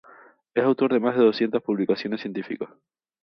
Es 0.55 0.63
autor 0.63 0.93
de 0.93 0.99
más 0.99 1.15
de 1.15 1.23
doscientas 1.23 1.61
publicaciones 1.61 2.21
científicas. 2.21 2.69